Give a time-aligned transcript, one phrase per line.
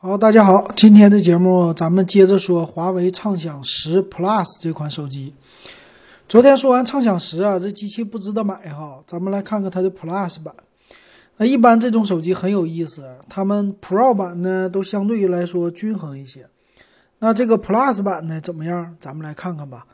[0.00, 5.34] 好，大家好，今天的节目咱们接着说华为畅享十 Plus 这款手机。
[6.28, 10.54] 昨天说完畅享十啊，这机器不值得买哈，咱们来看看它的 Plus 版。
[11.38, 16.46] 那一般这种手机很有意思，它们 Pro 版呢都相对于来说均衡一些。
[17.18, 18.94] 那这个 Plus 版呢怎么样？
[19.00, 19.84] 咱们来看看吧。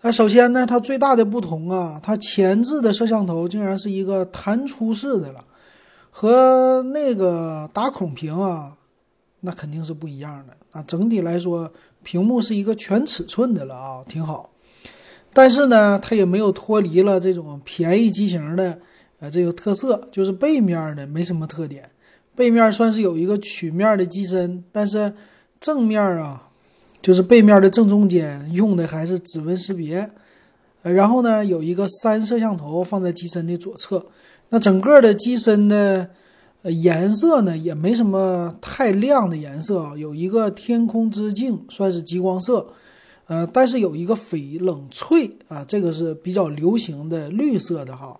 [0.00, 5.44] 那首先呢，它最大的不同啊，它前置的摄像头竟然是一个弹出式的了，
[6.10, 8.72] 和那个打孔屏啊。
[9.46, 10.82] 那肯定是不一样的啊！
[10.86, 11.70] 整体来说，
[12.02, 14.50] 屏幕是一个全尺寸的了啊，挺好。
[15.34, 18.78] 但是呢，它也没有脱离了这种便宜机型的
[19.20, 21.90] 呃这个特色，就是背面的没什么特点。
[22.34, 25.12] 背面算是有一个曲面的机身，但是
[25.60, 26.48] 正面啊，
[27.02, 30.10] 就是背面的正中间用的还是指纹识别。
[30.84, 34.06] 呃，然后呢，有一个三摄像头放在机身的左侧。
[34.48, 36.08] 那整个的机身的。
[36.64, 42.66] 呃，颜色呢也没什么太亮的颜色啊，有一个天空之镜算是极光色，
[43.26, 48.18] 呃，但是有一个翡冷翠啊，这个是比较流行的绿色的哈，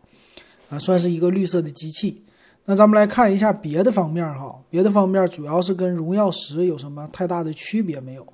[0.69, 2.23] 啊，算是一个绿色的机器。
[2.67, 8.27] 那咱们来看一下别的方面哈，别的方面主要是跟荣耀十有什么太大的区别没有？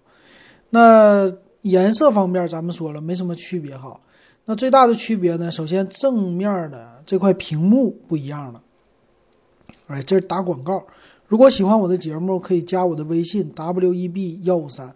[0.70, 1.32] 那
[1.62, 4.00] 颜色方面咱们说了没什么区别哈，
[4.46, 8.60] 那最大的区别呢，首先正面的这块屏幕不一样了。
[9.90, 10.86] 哎，这是打广告。
[11.26, 14.94] 如果喜欢我的节目，可以加我的微信 w e b 幺五三。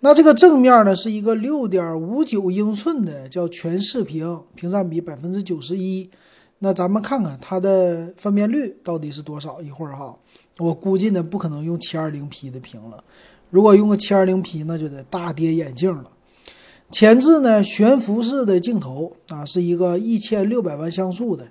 [0.00, 6.10] 那这个正面呢，是一个六点五九英寸的叫全视屏，屏占比百分之九十一。
[6.58, 9.62] 那咱们看看它的分辨率到底是多少？
[9.62, 10.14] 一会儿哈，
[10.58, 13.02] 我估计呢不可能用七二零 P 的屏了。
[13.48, 16.10] 如果用个七二零 P，那就得大跌眼镜了。
[16.90, 21.46] 前置呢，悬浮式的镜头啊，是一个一千六百万像素的。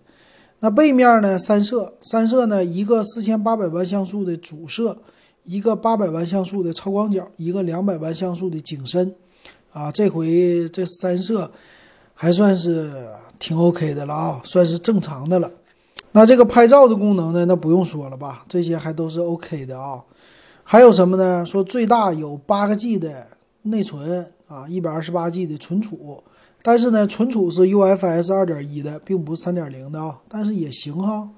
[0.62, 1.40] 那背面呢？
[1.40, 2.64] 三摄，三摄呢？
[2.64, 4.98] 一个四千八百万像素的主摄，
[5.46, 9.16] 一个八百万像素的超广角，一个两百万像素的景深，
[9.72, 11.50] 啊，这回这三摄
[12.14, 13.08] 还算是
[13.40, 15.50] 挺 OK 的了啊，算是正常的了。
[16.12, 17.46] 那这个拍照的功能呢？
[17.46, 20.04] 那不用说了吧，这些还都是 OK 的啊。
[20.64, 21.46] 还有什么呢？
[21.46, 23.26] 说最大有八个 G 的
[23.64, 26.24] 内存啊，一百二十八 G 的存储。
[26.62, 30.20] 但是呢，存储是 UFS 二点一的，并不是三点零的啊。
[30.28, 31.30] 但是也行哈，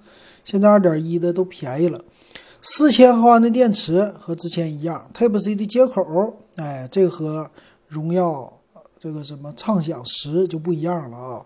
[0.43, 2.01] 现在二点一的都便宜了。
[2.61, 7.49] 四千毫安的电池和之前一样，Type C 的接口，哎，这个和
[7.87, 8.51] 荣耀
[8.99, 11.45] 这个什么畅享十就不一样了啊。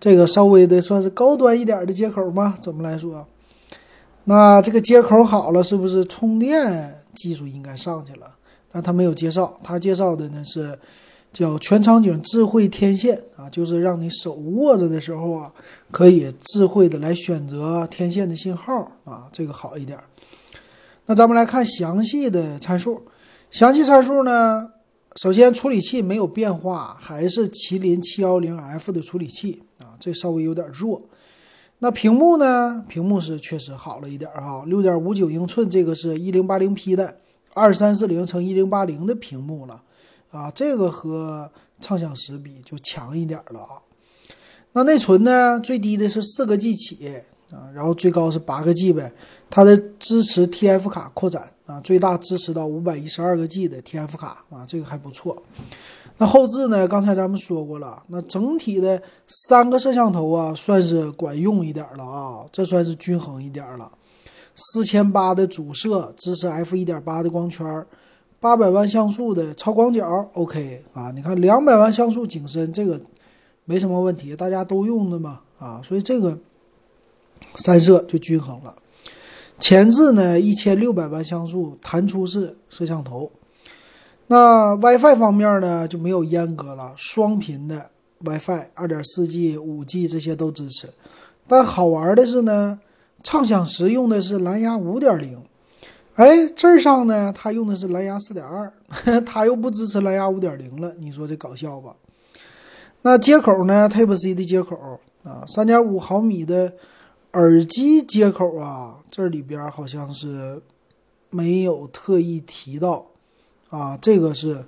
[0.00, 2.58] 这个稍微的算是高端一点的接口吗？
[2.60, 3.26] 怎么来说？
[4.24, 8.36] 那这个接口好了，是不是充电技术应该上去了？
[8.72, 10.76] 但他没有介绍，他介绍的呢是。
[11.32, 15.50] 叫全场景智慧天线啊，就是让你手握着的时候啊，
[15.90, 19.98] 可以智慧的来选择天线的信号啊，这个好一点。
[21.06, 23.00] 那咱们来看详细的参数，
[23.50, 24.72] 详细参数呢，
[25.16, 31.00] 首先处理器没有变化，还是麒麟七幺零 F 的处理器啊，这稍微有点弱。
[31.78, 37.16] 那屏幕呢，屏幕是确实好了一点啊，六点五九英寸，这个是一零八零 P 的
[37.54, 39.82] 二三四零乘一零八零的屏幕了。
[40.30, 43.76] 啊，这个和畅享十比就强一点了啊。
[44.72, 45.60] 那内存呢？
[45.60, 49.12] 最低的是四个 G 起啊，然后最高是八个 G 呗。
[49.50, 55.42] 它的支持 TF 卡扩展啊，最大支持到五百一十二个 G 的 TF 卡啊，这个还不错。
[56.16, 56.88] 那后置呢？
[56.88, 63.92] 刚才咱们说过了，那整体的三个摄像头啊，算是管用一点了啊，这算是均衡一点了。
[64.54, 67.84] 四千八的主摄支持 F 一点八的光圈。
[68.40, 73.00] 八百万像素的超广角，OK 啊，你看两百万像素景深，这个
[73.64, 76.36] 没什么问题，大家都用的嘛啊，所以这个
[77.54, 78.74] 三摄就均衡了。
[79.60, 83.30] 前置呢一千六百万像素弹出式摄像头，
[84.26, 87.90] 那 WiFi 方面呢就没有阉割了，双频的
[88.24, 90.88] WiFi，二点四 G、五 G 这些都支持。
[91.46, 92.80] 但好玩的是呢，
[93.22, 95.40] 畅享十用的是蓝牙五点零。
[96.14, 98.70] 哎，这儿上呢，它用的是蓝牙四点二，
[99.24, 101.94] 它又不支持蓝牙五点零了，你说这搞笑吧？
[103.00, 106.70] 那接口呢？Type C 的接口啊，三点五毫米的
[107.32, 110.60] 耳机接口啊，这里边好像是
[111.30, 113.06] 没有特意提到
[113.70, 114.62] 啊，这个是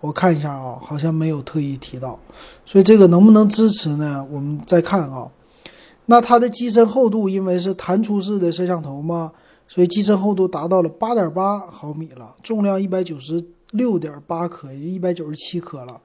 [0.00, 2.18] 我看一下啊，好像没有特意提到，
[2.66, 4.26] 所以这个能不能支持呢？
[4.28, 5.30] 我们再看啊。
[6.06, 9.32] 那它的机身厚度，因为是弹出式的摄像头嘛。
[9.68, 15.98] 所以机身厚度达到了八点八毫米了，重量一百九十六点八克，也就一百九十七克了。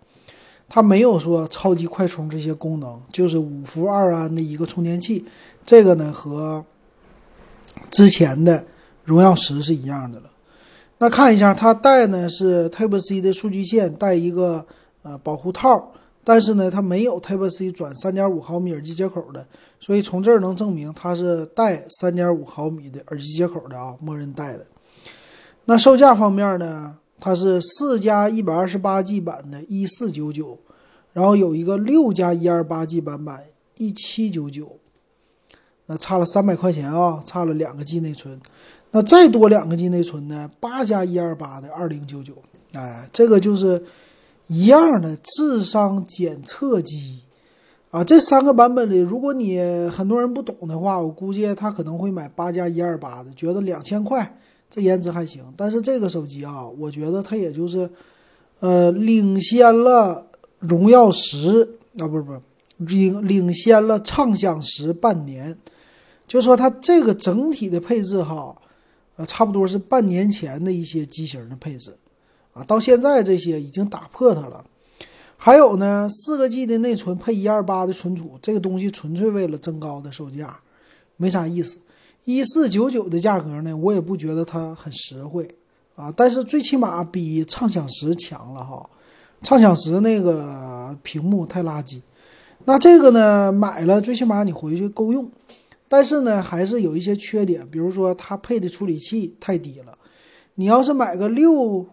[0.69, 5.25] 它没有说超级快充这些功能，就是五伏二安的一个充电器。
[5.65, 6.63] 这个呢和
[7.91, 8.65] 之前的
[9.03, 10.29] 荣耀十是一样的了。
[10.99, 14.65] 那看一下，它带呢是 Type C 的数据线，带一个
[15.01, 15.91] 呃保护套，
[16.29, 19.47] 但是呢，它没有 Type C 转三点五毫米耳机接口的，
[19.79, 24.65] 所以从这儿能证明它是带三点五毫米的耳机接口的啊，默认带的。
[25.63, 30.59] 那售价方面呢，它是四加一百二十八 G 版的，一四九九，
[31.13, 33.33] 然后有一个六加一二八 G 版本，
[33.77, 34.77] 一七九九，
[35.85, 38.37] 那差了三百块钱啊，差了两个 G 内存。
[38.91, 40.51] 那再多两个 G 内存呢？
[40.59, 42.33] 八加一二八的二零九九，
[42.73, 43.81] 哎，这个就是
[44.47, 47.21] 一样的智商检测机
[47.91, 48.03] 啊。
[48.03, 49.59] 这三个版本里，如果你
[49.89, 54.37] 很多人不懂的话，我估计他可能会买八加一二八的，觉得两千块
[54.69, 55.43] 这颜值还行。
[55.55, 57.89] 但是这个手机啊，我觉得它也就是
[58.59, 60.25] 呃领先了
[60.59, 61.67] 荣耀十
[61.99, 62.41] 啊，不是不是
[62.77, 65.57] 领领先了畅享十半年，
[66.27, 68.55] 就说它这个整体的配置哈。
[69.17, 71.91] 呃，差不多是半年前的一些机型的配置，
[72.57, 74.63] 啊，到现在这些已经打破它了。
[75.37, 80.59] 还有呢，四个 G 的内存配一二八的存储，这个东西纯粹为了增高的售价，
[81.15, 81.77] 没啥意思。
[82.25, 85.47] 一四九九的价格呢，我也不觉得它很实惠
[85.95, 88.89] 啊，但是最起码比畅享十强了哈。
[89.43, 92.01] 畅享十那个屏幕太垃圾，
[92.65, 95.29] 那这个呢，买了最起码你回去够用。
[95.87, 99.95] 但是呢，还是有一些缺点，比如说它配的处理器太低了。
[100.55, 101.85] 你要是买个六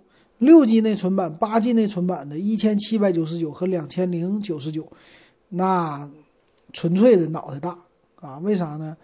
[0.44, 4.87] 六 G 内存版、八 G 内存版的，一千七百九十九和两千零九十九，
[5.50, 6.08] 那
[6.73, 7.79] 纯粹的脑袋大
[8.20, 8.38] 啊！
[8.38, 8.96] 为啥呢？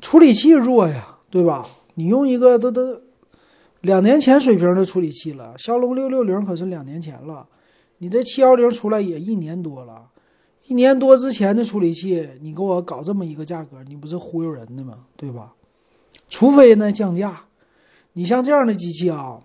[0.00, 1.66] 处理器弱呀，对吧？
[1.94, 3.00] 你用一个都都
[3.80, 7.46] 两年前水平的处理器了，骁龙六六零可是两年前了，
[7.98, 10.08] 你这七幺零出来也一年多了。
[10.66, 15.06] 一年多之前的处理器，你给我搞这么一个价格，你不是忽悠人的吗？
[15.16, 15.54] 对吧？
[16.28, 17.44] 除非呢降价。
[18.14, 19.38] 你像这样的机器啊，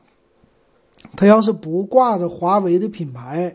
[1.15, 3.53] 它要是不挂着华为的品牌，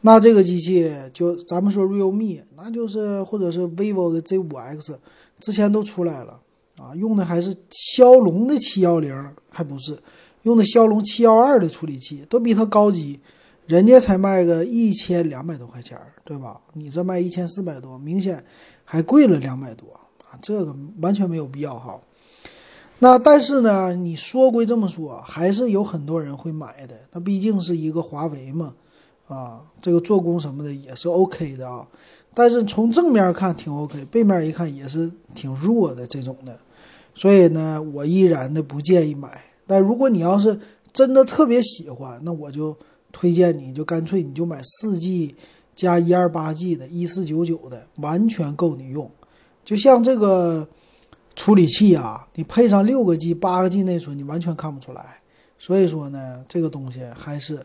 [0.00, 4.98] 那这个机器就咱们说 realme，那就是或者是 vivo 的 Z 五 X，
[5.40, 6.40] 之前都出来了
[6.78, 9.14] 啊，用的还是骁龙的七幺零，
[9.50, 9.98] 还不是
[10.42, 13.20] 用的骁龙七幺二的处理器，都比它高级。
[13.66, 16.58] 人家才卖个一千两百多块钱，对吧？
[16.72, 18.42] 你这卖一千四百多，明显
[18.82, 19.86] 还贵了两百多
[20.24, 20.38] 啊！
[20.40, 22.00] 这个完全没有必要哈。
[22.98, 26.94] 那但是呢，你说归这么说，还是有很多人会买的。
[27.12, 28.74] 那毕竟是一个华为嘛，
[29.26, 31.86] 啊，这个做工什么的也是 OK 的啊。
[32.34, 36.58] 但是从正面看挺 OK，背面一看也是挺弱的这种的。
[37.14, 39.40] 所以呢，我依然的不建议买。
[39.66, 40.58] 但如果你要是
[40.92, 42.76] 真的特别喜欢，那我就。
[43.10, 45.34] 推荐你就干脆你就买四 G
[45.74, 49.10] 加一二八 G 的，一四九九的，完全够你用。
[49.64, 50.68] 就像这个
[51.38, 55.20] 处理器啊，你配上六个 G、八个 G 内存，你完全看不出来。
[55.56, 57.64] 所以说呢，这个东西还是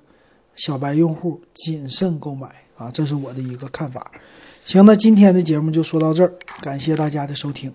[0.56, 2.48] 小白用户谨慎购买
[2.78, 4.12] 啊，这是我的一个看法。
[4.64, 6.32] 行，那今天的节目就说到这儿，
[6.62, 7.74] 感谢大家的收听。